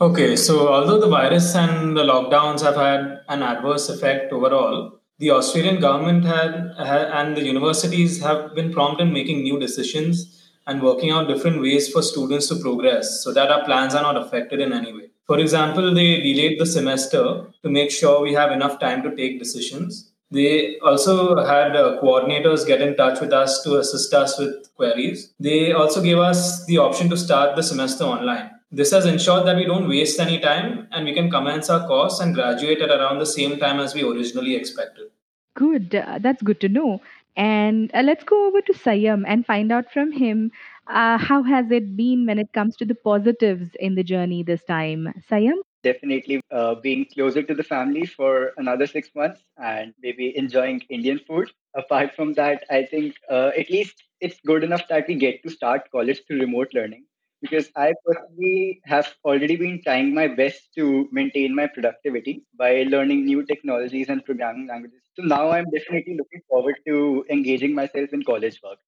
Okay, 0.00 0.36
so 0.36 0.68
although 0.68 0.98
the 0.98 1.08
virus 1.08 1.54
and 1.54 1.96
the 1.96 2.02
lockdowns 2.02 2.62
have 2.62 2.76
had 2.76 3.20
an 3.28 3.42
adverse 3.42 3.88
effect 3.88 4.32
overall, 4.32 5.00
the 5.18 5.30
Australian 5.30 5.80
government 5.80 6.24
had, 6.24 6.74
and 6.78 7.36
the 7.36 7.44
universities 7.44 8.20
have 8.20 8.54
been 8.54 8.72
prompt 8.72 9.00
in 9.00 9.12
making 9.12 9.42
new 9.42 9.60
decisions 9.60 10.50
and 10.66 10.82
working 10.82 11.10
out 11.10 11.28
different 11.28 11.60
ways 11.60 11.92
for 11.92 12.02
students 12.02 12.48
to 12.48 12.56
progress 12.56 13.22
so 13.22 13.32
that 13.32 13.50
our 13.50 13.64
plans 13.64 13.94
are 13.94 14.02
not 14.02 14.16
affected 14.16 14.60
in 14.60 14.72
any 14.72 14.92
way. 14.92 15.10
For 15.26 15.38
example, 15.38 15.94
they 15.94 16.20
delayed 16.20 16.58
the 16.58 16.66
semester 16.66 17.46
to 17.62 17.70
make 17.70 17.90
sure 17.90 18.20
we 18.20 18.32
have 18.32 18.50
enough 18.50 18.80
time 18.80 19.02
to 19.02 19.14
take 19.14 19.38
decisions. 19.38 20.12
They 20.32 20.78
also 20.78 21.44
had 21.44 21.76
uh, 21.76 22.00
coordinators 22.02 22.66
get 22.66 22.80
in 22.80 22.96
touch 22.96 23.20
with 23.20 23.32
us 23.32 23.62
to 23.62 23.78
assist 23.78 24.12
us 24.14 24.38
with 24.38 24.74
queries. 24.74 25.32
They 25.38 25.72
also 25.72 26.02
gave 26.02 26.18
us 26.18 26.64
the 26.66 26.78
option 26.78 27.08
to 27.10 27.16
start 27.16 27.54
the 27.54 27.62
semester 27.62 28.04
online. 28.04 28.50
This 28.74 28.90
has 28.92 29.04
ensured 29.04 29.46
that 29.46 29.56
we 29.56 29.66
don't 29.66 29.86
waste 29.86 30.18
any 30.18 30.38
time 30.38 30.88
and 30.92 31.04
we 31.04 31.12
can 31.12 31.30
commence 31.30 31.68
our 31.68 31.86
course 31.86 32.20
and 32.20 32.34
graduate 32.34 32.80
at 32.80 32.88
around 32.88 33.18
the 33.18 33.26
same 33.26 33.58
time 33.58 33.78
as 33.78 33.94
we 33.94 34.02
originally 34.02 34.56
expected. 34.56 35.08
Good. 35.54 35.94
Uh, 35.94 36.18
that's 36.18 36.42
good 36.42 36.58
to 36.62 36.70
know. 36.70 37.02
And 37.36 37.90
uh, 37.92 38.00
let's 38.00 38.24
go 38.24 38.46
over 38.46 38.62
to 38.62 38.72
Sayam 38.72 39.24
and 39.26 39.44
find 39.44 39.70
out 39.70 39.92
from 39.92 40.10
him 40.10 40.52
uh, 40.86 41.18
how 41.18 41.42
has 41.42 41.70
it 41.70 41.98
been 41.98 42.24
when 42.24 42.38
it 42.38 42.50
comes 42.54 42.74
to 42.76 42.86
the 42.86 42.94
positives 42.94 43.68
in 43.78 43.94
the 43.94 44.02
journey 44.02 44.42
this 44.42 44.64
time. 44.64 45.12
Sayam? 45.30 45.56
Definitely 45.82 46.40
uh, 46.50 46.76
being 46.76 47.04
closer 47.12 47.42
to 47.42 47.54
the 47.54 47.64
family 47.64 48.06
for 48.06 48.52
another 48.56 48.86
six 48.86 49.10
months 49.14 49.42
and 49.62 49.92
maybe 50.02 50.34
enjoying 50.34 50.80
Indian 50.88 51.18
food. 51.18 51.50
Apart 51.74 52.14
from 52.14 52.32
that, 52.34 52.64
I 52.70 52.84
think 52.84 53.16
uh, 53.30 53.50
at 53.54 53.68
least 53.68 54.02
it's 54.20 54.40
good 54.46 54.64
enough 54.64 54.88
that 54.88 55.08
we 55.08 55.16
get 55.16 55.42
to 55.42 55.50
start 55.50 55.90
college 55.90 56.22
through 56.26 56.40
remote 56.40 56.68
learning 56.72 57.04
because 57.42 57.70
I 57.76 57.94
personally 58.06 58.80
have 58.86 59.14
already 59.24 59.56
been 59.56 59.82
trying 59.82 60.14
my 60.14 60.28
best 60.28 60.72
to 60.76 61.08
maintain 61.12 61.54
my 61.54 61.66
productivity 61.68 62.44
by 62.58 62.84
learning 62.84 63.26
new 63.26 63.44
technologies 63.44 64.08
and 64.08 64.24
programming 64.24 64.68
languages. 64.68 65.02
So 65.16 65.22
now 65.24 65.50
I'm 65.50 65.70
definitely 65.70 66.16
looking 66.18 66.42
forward 66.48 66.76
to 66.86 67.24
engaging 67.30 67.74
myself 67.74 68.10
in 68.12 68.24
college 68.24 68.60
work. 68.62 68.78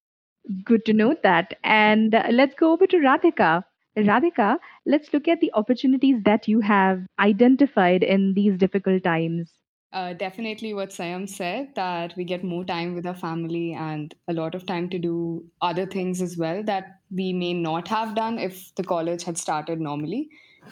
Good 0.65 0.85
to 0.85 0.93
know 0.93 1.15
that. 1.23 1.53
And 1.63 2.13
let's 2.31 2.55
go 2.55 2.71
over 2.73 2.87
to 2.87 2.97
Radhika. 2.97 3.63
Radhika, 3.97 4.59
let's 4.85 5.13
look 5.13 5.27
at 5.27 5.39
the 5.41 5.51
opportunities 5.53 6.21
that 6.23 6.47
you 6.47 6.61
have 6.61 7.05
identified 7.19 8.03
in 8.03 8.33
these 8.33 8.57
difficult 8.57 9.03
times. 9.03 9.59
Uh, 9.95 10.11
definitely 10.11 10.73
what 10.73 10.89
Sayam 10.89 11.27
said 11.27 11.73
that 11.75 12.13
we 12.17 12.25
get 12.25 12.43
more 12.43 12.65
time 12.65 12.95
with 12.95 13.05
our 13.07 13.15
family 13.15 13.71
and 13.73 14.13
a 14.27 14.33
lot 14.33 14.53
of 14.53 14.65
time 14.65 14.89
to 14.89 14.99
do 14.99 15.45
other 15.61 15.85
things 15.85 16.21
as 16.21 16.35
well 16.35 16.61
that 16.63 16.99
we 17.09 17.31
may 17.31 17.53
not 17.53 17.87
have 17.87 18.13
done 18.13 18.37
if 18.37 18.75
the 18.75 18.83
college 18.83 19.23
had 19.23 19.37
started 19.37 19.79
normally. 19.79 20.29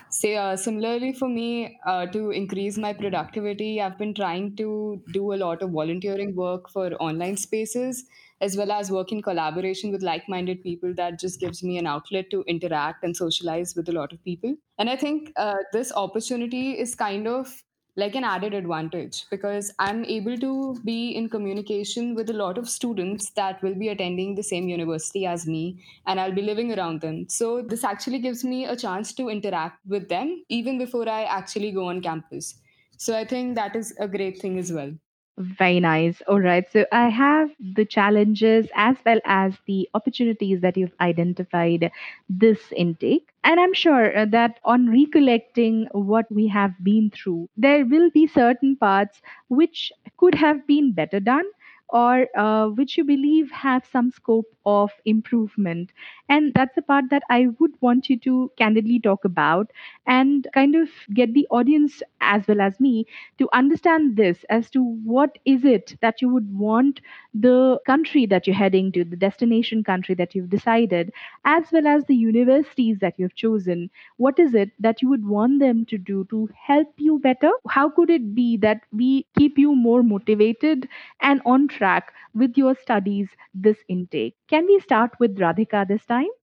Say, 0.10 0.36
uh, 0.36 0.58
similarly 0.58 1.14
for 1.14 1.30
me, 1.30 1.80
uh, 1.86 2.06
to 2.08 2.32
increase 2.32 2.78
my 2.78 2.92
productivity, 2.92 3.80
I've 3.80 3.98
been 3.98 4.14
trying 4.14 4.58
to 4.58 5.02
do 5.14 5.34
a 5.34 5.40
lot 5.46 5.62
of 5.62 5.70
volunteering 5.70 6.36
work 6.36 6.70
for 6.70 6.94
online 6.96 7.38
spaces 7.38 8.04
as 8.42 8.58
well 8.58 8.74
as 8.74 8.92
work 8.92 9.14
in 9.14 9.22
collaboration 9.22 9.90
with 9.90 10.04
like 10.04 10.28
minded 10.28 10.62
people 10.62 10.94
that 10.96 11.18
just 11.18 11.40
gives 11.40 11.64
me 11.64 11.78
an 11.78 11.88
outlet 11.88 12.30
to 12.32 12.44
interact 12.46 13.06
and 13.06 13.16
socialize 13.16 13.74
with 13.74 13.88
a 13.88 13.94
lot 13.94 14.12
of 14.12 14.22
people. 14.26 14.54
And 14.78 14.90
I 14.90 14.98
think 14.98 15.32
uh, 15.38 15.56
this 15.72 15.94
opportunity 15.96 16.78
is 16.78 16.94
kind 16.94 17.26
of 17.26 17.64
like 17.96 18.16
an 18.16 18.24
added 18.24 18.54
advantage 18.54 19.26
because 19.30 19.74
I'm 19.78 20.04
able 20.06 20.38
to 20.38 20.80
be 20.84 21.12
in 21.12 21.30
communication 21.30 22.16
with 22.16 22.30
a 22.30 22.34
lot 22.34 22.58
of 22.58 22.68
students 22.68 23.30
that 23.32 23.62
will 23.62 23.76
be 23.76 23.90
attending 23.90 24.36
the 24.36 24.44
same 24.44 24.68
university 24.68 25.26
as 25.26 25.46
me 25.46 25.84
and 26.08 26.20
I'll 26.20 26.32
be 26.32 26.42
living 26.42 26.74
around 26.78 27.02
them. 27.02 27.30
So, 27.30 27.62
this 27.62 27.84
actually 27.84 28.20
gives 28.20 28.44
me 28.44 28.66
a 28.66 28.76
chance 28.76 29.14
to 29.14 29.30
interact 29.30 29.80
with 29.88 30.10
them 30.10 30.44
even 30.50 30.78
before 30.78 31.08
I 31.08 31.24
actually 31.24 31.72
go 31.72 31.90
on 31.90 32.02
campus. 32.02 32.56
So, 32.98 33.18
I 33.18 33.26
think 33.26 33.56
that 33.56 33.76
is 33.76 33.94
a 34.00 34.08
great 34.08 34.40
thing 34.40 34.58
as 34.58 34.72
well. 34.72 34.94
Very 35.38 35.80
nice. 35.80 36.22
All 36.28 36.40
right. 36.40 36.66
So 36.72 36.86
I 36.92 37.10
have 37.10 37.50
the 37.60 37.86
challenges 37.86 38.68
as 38.76 38.98
well 39.04 39.20
as 39.26 39.54
the 39.66 39.90
opportunities 39.96 40.62
that 40.62 40.78
you've 40.78 40.94
identified 41.02 41.92
this 42.30 42.60
intake. 42.76 43.33
And 43.44 43.60
I'm 43.60 43.74
sure 43.74 44.16
uh, 44.18 44.26
that 44.26 44.60
on 44.66 44.90
recollecting 44.90 45.88
what 45.92 46.32
we 46.32 46.48
have 46.48 46.74
been 46.84 47.10
through, 47.10 47.50
there 47.56 47.86
will 47.86 48.10
be 48.10 48.28
certain 48.28 48.76
parts 48.76 49.22
which 49.48 49.92
could 50.18 50.36
have 50.36 50.66
been 50.68 50.92
better 50.94 51.20
done, 51.20 51.46
or 51.90 52.28
uh, 52.38 52.68
which 52.70 52.98
you 52.98 53.04
believe 53.04 53.52
have 53.52 53.86
some 53.92 54.10
scope 54.12 54.46
of 54.66 54.92
improvement. 55.06 55.92
And 56.30 56.54
that's 56.54 56.76
the 56.76 56.82
part 56.82 57.06
that 57.12 57.24
i 57.30 57.48
would 57.60 57.72
want 57.82 58.10
you 58.10 58.18
to 58.20 58.52
candidly 58.58 59.00
talk 59.00 59.26
about 59.26 59.72
and 60.08 60.48
kind 60.54 60.76
of 60.76 60.90
get 61.14 61.34
the 61.34 61.48
audience 61.52 62.02
as 62.22 62.48
well 62.48 62.62
as 62.62 62.80
me 62.80 63.06
to 63.38 63.50
understand 63.54 64.16
this 64.18 64.44
as 64.50 64.70
to 64.72 64.82
what 64.84 65.38
is 65.46 65.64
it 65.66 65.96
that 66.02 66.22
you 66.22 66.30
would 66.30 66.50
want 66.58 67.02
the 67.34 67.80
country 67.86 68.26
that 68.26 68.48
you're 68.48 68.56
heading 68.56 68.92
to 68.92 69.04
the 69.04 69.16
destination 69.16 69.84
country 69.84 70.16
that 70.16 70.34
you've 70.36 70.50
decided 70.50 71.12
as 71.46 71.72
well 71.72 71.88
as 71.88 72.04
the 72.06 72.16
universities 72.16 72.98
that 73.00 73.14
you've 73.18 73.36
chosen. 73.36 73.90
What 74.18 74.40
is 74.40 74.54
it 74.56 74.72
that 74.80 75.02
you 75.02 75.10
would 75.10 75.26
want 75.28 75.60
them 75.60 75.86
to 75.88 75.98
do 75.98 76.26
to 76.30 76.50
help 76.56 76.94
you 76.98 77.20
better? 77.20 77.52
How 77.70 77.90
could 77.90 78.10
it 78.10 78.34
be 78.36 78.58
that 78.58 78.82
we 78.92 79.26
keep 79.38 79.58
you 79.58 79.76
more 79.76 80.04
motivated 80.04 80.88
and 81.22 81.42
on 81.46 81.68
track 81.78 82.14
with 82.34 82.58
your 82.64 82.76
studies 82.86 83.36
this 83.54 83.84
intake 83.98 84.36
can 84.56 84.66
we 84.74 84.80
start 84.88 85.20
with 85.20 85.44
radhika 85.46 85.88
this 85.88 86.06
time 86.16 86.34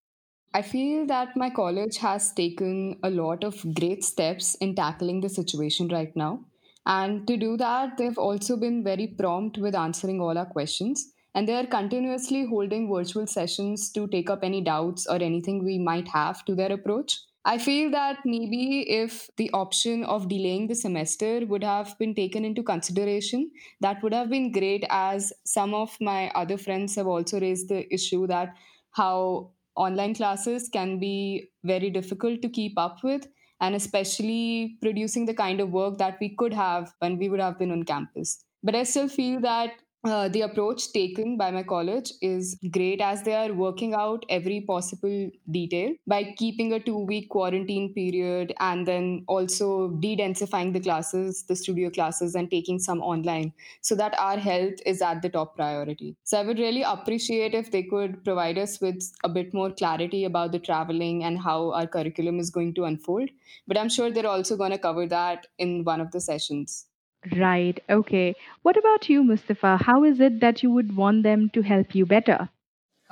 I 0.53 0.63
feel 0.63 1.07
that 1.07 1.37
my 1.37 1.49
college 1.49 1.99
has 1.99 2.33
taken 2.33 2.99
a 3.05 3.11
lot 3.11 3.45
of 3.45 3.65
great 3.75 4.03
steps 4.03 4.57
in 4.57 4.75
tackling 4.75 5.21
the 5.21 5.29
situation 5.29 5.87
right 5.89 6.15
now. 6.17 6.41
And 6.87 7.25
to 7.29 7.37
do 7.37 7.57
that, 7.59 7.97
they've 7.97 8.19
also 8.19 8.57
been 8.57 8.83
very 8.83 9.07
prompt 9.07 9.59
with 9.59 9.77
answering 9.77 10.21
all 10.21 10.37
our 10.37 10.47
questions. 10.47 11.13
And 11.37 11.47
they 11.47 11.55
are 11.55 11.67
continuously 11.67 12.47
holding 12.47 12.93
virtual 12.93 13.29
sessions 13.29 13.93
to 13.93 14.09
take 14.09 14.29
up 14.29 14.41
any 14.43 14.61
doubts 14.61 15.07
or 15.07 15.23
anything 15.23 15.65
we 15.65 15.79
might 15.79 16.09
have 16.09 16.45
to 16.47 16.57
their 16.57 16.73
approach. 16.73 17.21
I 17.45 17.57
feel 17.57 17.91
that 17.93 18.19
maybe 18.27 18.89
if 18.91 19.31
the 19.39 19.51
option 19.53 20.05
of 20.05 20.29
delaying 20.29 20.67
the 20.67 20.75
semester 20.75 21.47
would 21.47 21.65
have 21.65 21.97
been 21.99 22.15
taken 22.15 22.45
into 22.45 22.63
consideration, 22.63 23.51
that 23.81 24.03
would 24.03 24.13
have 24.13 24.29
been 24.29 24.53
great, 24.53 24.85
as 24.91 25.33
some 25.47 25.73
of 25.73 25.97
my 26.01 26.31
other 26.35 26.59
friends 26.59 26.97
have 26.97 27.07
also 27.07 27.41
raised 27.41 27.69
the 27.69 27.93
issue 27.93 28.27
that 28.27 28.55
how 28.93 29.53
online 29.75 30.15
classes 30.15 30.69
can 30.69 30.99
be 30.99 31.49
very 31.65 31.89
difficult 31.89 32.43
to 32.43 32.49
keep 32.51 32.79
up 32.79 33.03
with 33.03 33.27
and 33.61 33.75
especially 33.75 34.77
producing 34.83 35.25
the 35.25 35.35
kind 35.35 35.61
of 35.61 35.71
work 35.71 35.97
that 35.97 36.19
we 36.21 36.35
could 36.37 36.53
have 36.53 36.93
when 36.99 37.17
we 37.17 37.29
would 37.31 37.41
have 37.41 37.59
been 37.59 37.71
on 37.71 37.85
campus. 37.85 38.45
But 38.63 38.75
i 38.75 38.83
still 38.83 39.09
feel 39.09 39.41
that 39.41 39.73
uh, 40.05 40.29
the 40.29 40.41
approach 40.41 40.93
taken 40.93 41.37
by 41.37 41.51
my 41.51 41.63
college 41.63 42.13
is 42.23 42.59
great 42.71 43.01
as 43.01 43.23
they 43.23 43.35
are 43.35 43.53
working 43.53 43.93
out 43.95 44.25
every 44.31 44.63
possible 44.63 45.31
detail 45.51 45.93
by 46.07 46.35
keeping 46.39 46.73
a 46.73 46.81
two 46.81 46.99
week 46.99 47.29
quarantine 47.29 47.93
period 47.93 48.55
and 48.61 48.89
then 48.89 49.25
also 49.29 49.89
de 50.01 50.17
densifying 50.17 50.73
the 50.73 50.81
classes, 50.81 51.45
the 51.49 51.57
studio 51.57 51.91
classes, 51.91 52.35
and 52.35 52.51
taking 52.51 52.79
some 52.79 53.01
online 53.03 53.53
so 53.83 53.95
that 53.95 54.19
our 54.19 54.39
health 54.39 54.75
is 54.87 55.03
at 55.03 55.21
the 55.21 55.29
top 55.29 55.55
priority. 55.55 56.17
So 56.25 56.39
I 56.39 56.45
would 56.45 56.59
really 56.59 56.83
appreciate 56.83 57.55
if 57.55 57.71
they 57.71 57.83
could 57.83 58.25
provide 58.25 58.57
us 58.57 58.81
with 58.81 59.03
a 59.23 59.29
bit 59.29 59.53
more 59.53 59.71
clarity 59.71 60.25
about 60.25 60.53
the 60.53 60.59
traveling 60.59 61.25
and 61.25 61.39
how 61.39 61.73
our 61.73 61.87
curriculum 61.87 62.39
is 62.39 62.51
going 62.51 62.75
to 62.75 62.85
unfold. 62.85 63.29
But 63.67 63.77
I'm 63.77 63.91
sure 63.91 64.11
they're 64.11 64.27
also 64.27 64.57
going 64.57 64.71
to 64.71 64.79
cover 64.79 65.07
that 65.09 65.47
in 65.59 65.85
one 65.85 66.01
of 66.01 66.11
the 66.11 66.21
sessions. 66.21 66.87
Right. 67.37 67.79
Okay. 67.91 68.35
What 68.63 68.77
about 68.77 69.09
you, 69.09 69.23
Mustafa? 69.23 69.77
How 69.77 70.05
is 70.05 70.21
it 70.21 70.41
that 70.41 70.63
you 70.63 70.71
would 70.71 70.97
want 70.97 71.23
them 71.23 71.51
to 71.51 71.63
help 71.63 71.95
you 71.95 72.07
better? 72.07 72.49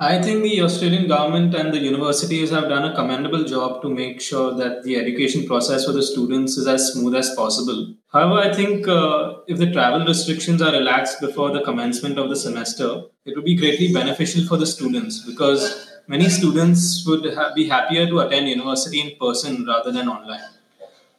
I 0.01 0.21
think 0.21 0.43
the 0.43 0.61
Australian 0.61 1.09
government 1.09 1.53
and 1.53 1.73
the 1.73 1.77
universities 1.77 2.51
have 2.51 2.69
done 2.69 2.85
a 2.85 2.95
commendable 2.95 3.43
job 3.43 3.81
to 3.81 3.89
make 3.89 4.21
sure 4.21 4.55
that 4.55 4.83
the 4.83 4.95
education 4.95 5.45
process 5.45 5.85
for 5.85 5.91
the 5.91 6.01
students 6.01 6.55
is 6.55 6.67
as 6.67 6.93
smooth 6.93 7.15
as 7.15 7.35
possible. 7.35 7.95
However, 8.13 8.39
I 8.39 8.53
think 8.53 8.87
uh, 8.87 9.39
if 9.47 9.57
the 9.57 9.69
travel 9.73 10.05
restrictions 10.05 10.61
are 10.61 10.71
relaxed 10.71 11.19
before 11.19 11.51
the 11.51 11.61
commencement 11.63 12.17
of 12.17 12.29
the 12.29 12.37
semester, 12.37 13.01
it 13.25 13.35
would 13.35 13.43
be 13.43 13.55
greatly 13.55 13.91
beneficial 13.91 14.45
for 14.45 14.55
the 14.55 14.65
students 14.65 15.19
because 15.25 15.91
many 16.07 16.29
students 16.29 17.05
would 17.05 17.33
ha- 17.33 17.51
be 17.53 17.67
happier 17.67 18.07
to 18.07 18.21
attend 18.21 18.47
university 18.47 19.01
in 19.01 19.17
person 19.19 19.65
rather 19.65 19.91
than 19.91 20.07
online. 20.07 20.47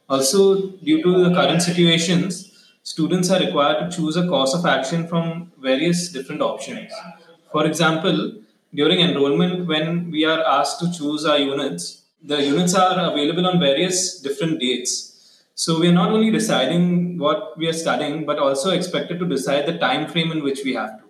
Also, 0.08 0.70
due 0.82 1.02
to 1.02 1.22
the 1.22 1.34
current 1.34 1.60
situations, 1.60 2.49
students 2.92 3.30
are 3.30 3.40
required 3.46 3.78
to 3.80 3.96
choose 3.96 4.16
a 4.16 4.26
course 4.26 4.52
of 4.58 4.66
action 4.66 5.06
from 5.10 5.52
various 5.70 6.08
different 6.14 6.42
options. 6.42 6.92
For 7.52 7.64
example, 7.64 8.16
during 8.74 9.00
enrollment, 9.00 9.68
when 9.68 10.10
we 10.10 10.24
are 10.24 10.42
asked 10.58 10.80
to 10.80 10.90
choose 10.98 11.24
our 11.24 11.38
units, 11.38 12.02
the 12.22 12.42
units 12.42 12.74
are 12.74 12.96
available 13.10 13.46
on 13.46 13.60
various 13.60 14.20
different 14.20 14.58
dates. 14.58 14.92
So 15.54 15.78
we 15.78 15.88
are 15.88 15.98
not 16.00 16.10
only 16.10 16.30
deciding 16.32 17.18
what 17.18 17.56
we 17.56 17.68
are 17.68 17.78
studying, 17.84 18.26
but 18.26 18.38
also 18.38 18.70
expected 18.70 19.20
to 19.20 19.26
decide 19.26 19.66
the 19.66 19.78
time 19.78 20.08
frame 20.08 20.32
in 20.32 20.42
which 20.42 20.60
we 20.64 20.74
have 20.74 20.98
to. 20.98 21.04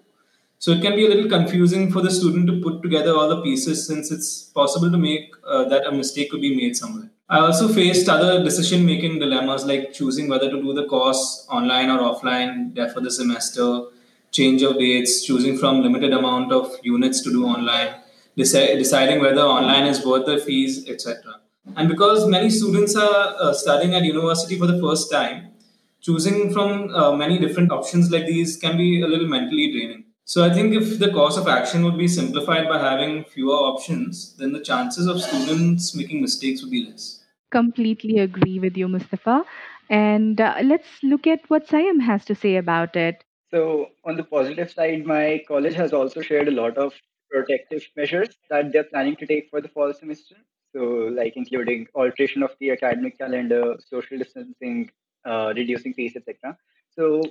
So 0.59 0.73
it 0.73 0.83
can 0.83 0.95
be 0.97 1.07
a 1.07 1.09
little 1.09 1.31
confusing 1.31 1.91
for 1.91 2.03
the 2.03 2.11
student 2.11 2.47
to 2.49 2.61
put 2.61 2.83
together 2.83 3.15
all 3.17 3.29
the 3.31 3.41
pieces 3.41 3.87
since 3.87 4.11
it's 4.11 4.31
possible 4.61 4.91
to 4.91 4.99
make 4.99 5.33
uh, 5.47 5.65
that 5.71 5.87
a 5.87 5.93
mistake 5.93 6.31
could 6.31 6.43
be 6.43 6.55
made 6.55 6.77
somewhere. 6.77 7.11
I 7.31 7.39
also 7.39 7.69
faced 7.69 8.09
other 8.09 8.43
decision 8.43 8.85
making 8.85 9.21
dilemmas 9.21 9.65
like 9.65 9.93
choosing 9.93 10.29
whether 10.29 10.51
to 10.51 10.61
do 10.61 10.75
the 10.75 10.87
course 10.87 11.47
online 11.49 11.89
or 11.89 11.99
offline, 12.01 12.75
defer 12.75 12.99
the 12.99 13.11
semester, 13.11 13.85
change 14.33 14.63
of 14.63 14.79
dates, 14.79 15.25
choosing 15.25 15.57
from 15.57 15.81
limited 15.81 16.13
amount 16.13 16.51
of 16.51 16.77
units 16.83 17.21
to 17.23 17.31
do 17.31 17.47
online, 17.47 17.95
deci- 18.37 18.77
deciding 18.77 19.21
whether 19.21 19.43
online 19.43 19.87
is 19.87 20.05
worth 20.05 20.27
the 20.27 20.39
fees, 20.39 20.89
etc. 20.89 21.37
And 21.77 21.89
because 21.89 22.27
many 22.27 22.51
students 22.51 22.97
are 22.97 23.37
uh, 23.39 23.53
studying 23.53 23.95
at 23.95 24.03
university 24.03 24.59
for 24.59 24.67
the 24.67 24.81
first 24.81 25.09
time, 25.09 25.53
choosing 26.01 26.53
from 26.53 26.93
uh, 26.93 27.13
many 27.15 27.39
different 27.39 27.71
options 27.71 28.11
like 28.11 28.27
these 28.27 28.57
can 28.57 28.77
be 28.77 29.03
a 29.03 29.07
little 29.07 29.29
mentally 29.29 29.71
draining. 29.71 30.03
So 30.25 30.45
I 30.45 30.53
think 30.53 30.75
if 30.75 30.99
the 30.99 31.13
course 31.13 31.37
of 31.37 31.47
action 31.47 31.85
would 31.85 31.97
be 31.97 32.09
simplified 32.09 32.69
by 32.69 32.81
having 32.81 33.23
fewer 33.23 33.55
options, 33.55 34.35
then 34.37 34.53
the 34.53 34.61
chances 34.61 35.07
of 35.07 35.23
students 35.23 35.95
making 35.95 36.21
mistakes 36.21 36.63
would 36.63 36.73
be 36.73 36.87
less. 36.91 37.20
Completely 37.51 38.19
agree 38.19 38.59
with 38.59 38.77
you, 38.77 38.89
Mustafa. 38.89 39.45
And 39.89 40.41
uh, 40.41 40.57
let's 40.65 41.03
look 41.03 41.27
at 41.27 41.49
what 41.51 41.67
Sayam 41.67 42.01
has 42.03 42.25
to 42.27 42.35
say 42.35 42.57
about 42.57 42.97
it. 42.97 43.25
So, 43.51 43.91
on 44.05 44.17
the 44.17 44.23
positive 44.25 44.71
side, 44.71 45.05
my 45.07 45.43
college 45.49 45.75
has 45.75 45.93
also 45.93 46.21
shared 46.21 46.49
a 46.49 46.53
lot 46.53 46.79
of 46.79 46.95
protective 47.31 47.85
measures 47.97 48.29
that 48.51 48.73
they're 48.73 48.85
planning 48.85 49.17
to 49.17 49.27
take 49.27 49.49
for 49.51 49.61
the 49.61 49.69
fall 49.69 49.93
semester. 49.93 50.37
So, 50.75 50.83
like 51.21 51.37
including 51.37 51.89
alteration 51.95 52.43
of 52.43 52.55
the 52.61 52.71
academic 52.71 53.19
calendar, 53.19 53.77
social 53.81 54.19
distancing, 54.19 54.91
uh, 55.25 55.53
reducing 55.57 55.95
fees, 55.95 56.15
etc. 56.17 56.57
So, 56.91 57.23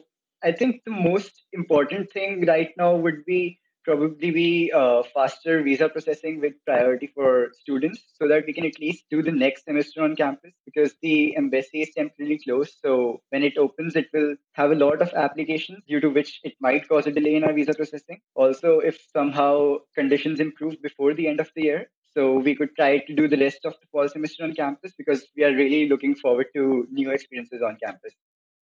I 0.43 0.51
think 0.51 0.83
the 0.85 0.91
most 0.91 1.45
important 1.53 2.11
thing 2.11 2.45
right 2.45 2.71
now 2.77 2.95
would 2.95 3.25
be 3.25 3.59
probably 3.83 4.31
be 4.31 4.71
uh, 4.75 5.03
faster 5.13 5.61
visa 5.63 5.89
processing 5.89 6.39
with 6.39 6.53
priority 6.65 7.07
for 7.07 7.49
students 7.59 8.01
so 8.13 8.27
that 8.27 8.45
we 8.45 8.53
can 8.53 8.65
at 8.65 8.79
least 8.79 9.05
do 9.09 9.21
the 9.21 9.31
next 9.31 9.65
semester 9.65 10.03
on 10.03 10.15
campus 10.15 10.53
because 10.65 10.93
the 11.01 11.35
embassy 11.35 11.81
is 11.81 11.89
temporarily 11.95 12.39
closed. 12.43 12.75
So 12.83 13.21
when 13.29 13.43
it 13.43 13.57
opens, 13.57 13.95
it 13.95 14.07
will 14.13 14.35
have 14.53 14.71
a 14.71 14.75
lot 14.75 15.01
of 15.01 15.13
applications 15.13 15.83
due 15.87 15.99
to 16.01 16.09
which 16.09 16.39
it 16.43 16.53
might 16.59 16.87
cause 16.87 17.07
a 17.07 17.11
delay 17.11 17.35
in 17.35 17.43
our 17.43 17.53
visa 17.53 17.73
processing. 17.73 18.19
Also, 18.35 18.79
if 18.79 18.99
somehow 19.13 19.77
conditions 19.95 20.39
improve 20.39 20.81
before 20.81 21.13
the 21.13 21.27
end 21.27 21.39
of 21.39 21.49
the 21.55 21.63
year, 21.63 21.89
so 22.13 22.39
we 22.39 22.55
could 22.55 22.75
try 22.75 22.97
to 22.97 23.15
do 23.15 23.27
the 23.27 23.37
rest 23.37 23.65
of 23.65 23.73
the 23.73 23.87
fall 23.91 24.09
semester 24.09 24.43
on 24.43 24.53
campus 24.53 24.93
because 24.97 25.25
we 25.37 25.43
are 25.43 25.55
really 25.55 25.87
looking 25.87 26.15
forward 26.15 26.47
to 26.55 26.87
new 26.91 27.11
experiences 27.11 27.61
on 27.61 27.77
campus. 27.83 28.13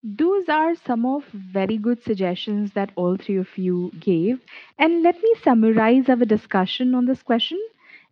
Those 0.04 0.50
are 0.50 0.74
some 0.74 1.06
of 1.06 1.26
very 1.28 1.78
good 1.78 2.02
suggestions 2.02 2.74
that 2.74 2.92
all 2.96 3.16
three 3.16 3.36
of 3.36 3.56
you 3.60 3.92
gave. 4.00 4.44
And 4.80 5.04
let 5.04 5.22
me 5.22 5.34
summarize 5.44 6.10
our 6.10 6.16
discussion 6.26 6.96
on 6.96 7.06
this 7.06 7.22
question. 7.22 7.60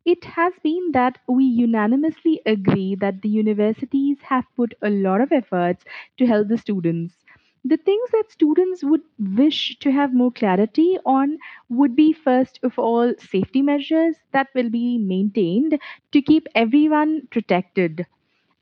It 0.06 0.24
has 0.26 0.54
been 0.62 0.92
that 0.92 1.18
we 1.28 1.44
unanimously 1.44 2.40
agree 2.46 2.94
that 2.98 3.24
the 3.24 3.30
universities 3.30 4.22
have 4.22 4.46
put 4.56 4.76
a 4.84 4.92
lot 4.92 5.22
of 5.22 5.32
efforts 5.32 5.84
to 6.18 6.28
help 6.28 6.50
the 6.50 6.60
students. 6.60 7.16
The 7.64 7.78
things 7.78 8.12
that 8.12 8.30
students 8.30 8.84
would 8.84 9.02
wish 9.18 9.76
to 9.80 9.92
have 9.92 10.14
more 10.14 10.32
clarity 10.32 11.00
on 11.04 11.40
would 11.68 11.96
be 11.96 12.14
first 12.14 12.60
of 12.62 12.78
all 12.78 13.16
safety 13.18 13.64
measures 13.64 14.18
that 14.34 14.50
will 14.54 14.70
be 14.70 15.00
maintained 15.00 15.80
to 16.12 16.22
keep 16.22 16.48
everyone 16.54 17.26
protected 17.32 18.06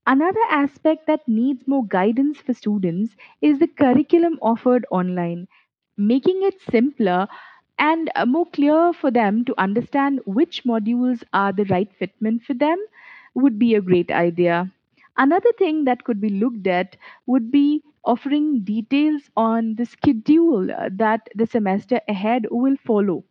Another 0.07 0.39
aspect 0.50 1.07
that 1.07 1.27
needs 1.27 1.67
more 1.67 1.86
guidance 1.86 2.38
for 2.38 2.53
students 2.53 3.17
is 3.41 3.60
the 3.60 3.67
curriculum 3.67 4.39
offered 4.41 4.86
online, 4.89 5.50
making 5.98 6.41
it 6.43 6.62
simpler 6.62 7.27
and 7.77 8.10
uh, 8.15 8.25
more 8.25 8.45
clear 8.45 8.93
for 8.93 9.12
them 9.12 9.43
to 9.43 9.53
understand 9.60 10.22
which 10.25 10.63
modules 10.63 11.22
are 11.33 11.51
the 11.51 11.65
right 11.65 11.91
fitment 12.00 12.43
for 12.43 12.53
them 12.53 12.77
would 13.36 13.60
be 13.60 13.75
a 13.75 13.81
great 13.81 14.10
idea. 14.10 14.72
Another 15.17 15.51
thing 15.57 15.83
that 15.83 16.05
could 16.05 16.22
be 16.22 16.29
looked 16.29 16.65
at 16.67 16.95
would 17.25 17.51
be 17.51 17.83
offering 18.05 18.63
details 18.63 19.29
on 19.36 19.75
the 19.75 19.86
schedule 19.86 20.72
uh, 20.72 20.89
that 20.93 21.27
the 21.36 21.45
semester 21.45 22.00
ahead 22.07 22.48
will 22.51 22.77
follow 22.77 23.25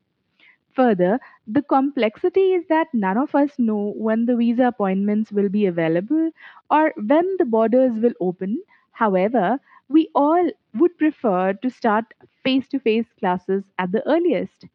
Further, 0.72 1.20
the 1.46 1.62
complexity 1.62 2.52
is 2.52 2.66
that 2.66 2.92
none 2.92 3.16
of 3.16 3.34
us 3.34 3.58
know 3.58 3.92
when 3.96 4.26
the 4.26 4.36
visa 4.36 4.64
appointments 4.68 5.32
will 5.32 5.48
be 5.48 5.66
available 5.66 6.30
or 6.70 6.92
when 6.96 7.36
the 7.38 7.44
borders 7.44 7.92
will 8.00 8.14
open. 8.20 8.62
However, 8.92 9.60
we 9.88 10.08
all 10.14 10.50
would 10.74 10.98
prefer 10.98 11.52
to 11.54 11.70
start 11.70 12.12
face 12.42 12.68
to 12.68 12.78
face 12.80 13.06
classes 13.20 13.64
at 13.78 13.92
the 13.92 14.06
earliest. 14.08 14.66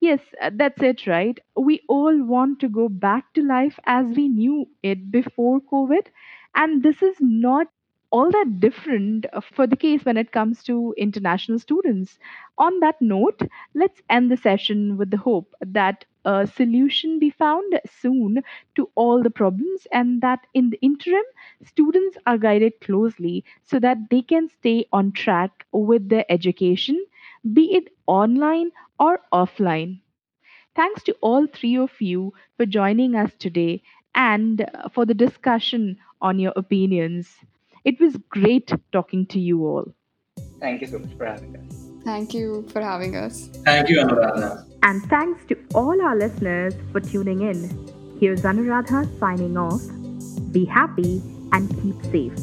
Yes, 0.00 0.20
uh, 0.40 0.50
that's 0.54 0.82
it, 0.82 1.06
right? 1.06 1.38
We 1.54 1.82
all 1.88 2.22
want 2.24 2.60
to 2.60 2.68
go 2.68 2.88
back 2.88 3.32
to 3.34 3.42
life 3.42 3.78
as 3.84 4.06
we 4.16 4.28
knew 4.28 4.68
it 4.82 5.10
before 5.10 5.60
COVID. 5.60 6.06
And 6.54 6.82
this 6.82 7.02
is 7.02 7.16
not 7.20 7.68
all 8.16 8.30
that 8.30 8.60
different 8.60 9.26
uh, 9.32 9.40
for 9.40 9.66
the 9.66 9.76
case 9.76 10.04
when 10.04 10.16
it 10.16 10.32
comes 10.32 10.62
to 10.64 10.94
international 10.96 11.58
students. 11.58 12.18
On 12.58 12.80
that 12.80 13.00
note, 13.00 13.40
let's 13.74 14.02
end 14.10 14.30
the 14.30 14.36
session 14.36 14.96
with 14.96 15.10
the 15.10 15.18
hope 15.18 15.54
that 15.60 16.04
a 16.24 16.46
solution 16.46 17.18
be 17.18 17.30
found 17.30 17.80
soon 17.86 18.42
to 18.76 18.90
all 18.94 19.22
the 19.22 19.30
problems 19.30 19.86
and 19.92 20.20
that 20.22 20.46
in 20.54 20.70
the 20.70 20.78
interim, 20.82 21.24
students 21.64 22.16
are 22.26 22.38
guided 22.38 22.80
closely 22.80 23.44
so 23.64 23.78
that 23.80 23.98
they 24.10 24.22
can 24.22 24.48
stay 24.48 24.86
on 24.92 25.12
track 25.12 25.66
with 25.72 26.08
their 26.08 26.24
education, 26.30 27.04
be 27.52 27.72
it 27.74 27.92
online 28.06 28.70
or 28.98 29.20
offline. 29.32 30.00
Thanks 30.76 31.02
to 31.04 31.12
all 31.22 31.46
three 31.46 31.76
of 31.76 32.00
you 32.00 32.34
for 32.56 32.66
joining 32.66 33.16
us 33.16 33.34
today 33.38 33.82
and 34.14 34.60
uh, 34.62 34.88
for 34.90 35.04
the 35.06 35.14
discussion 35.14 35.98
on 36.20 36.38
your 36.38 36.52
opinions. 36.56 37.38
It 37.86 38.00
was 38.00 38.16
great 38.30 38.72
talking 38.90 39.26
to 39.26 39.38
you 39.38 39.64
all. 39.64 39.94
Thank 40.58 40.80
you 40.80 40.88
so 40.88 40.98
much 40.98 41.16
for 41.16 41.24
having 41.24 41.56
us. 41.56 41.86
Thank 42.04 42.34
you 42.34 42.66
for 42.72 42.80
having 42.80 43.14
us. 43.14 43.46
Thank 43.64 43.88
you, 43.88 43.98
Anuradha. 43.98 44.66
And 44.82 45.04
thanks 45.04 45.44
to 45.46 45.56
all 45.72 46.02
our 46.02 46.16
listeners 46.16 46.74
for 46.90 47.00
tuning 47.00 47.42
in. 47.42 48.18
Here's 48.18 48.42
Anuradha 48.42 49.06
signing 49.20 49.56
off. 49.56 49.80
Be 50.50 50.64
happy 50.64 51.22
and 51.52 51.70
keep 51.80 52.02
safe. 52.10 52.34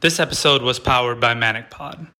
This 0.00 0.18
episode 0.18 0.62
was 0.62 0.80
powered 0.80 1.20
by 1.20 1.34
ManicPod. 1.34 2.08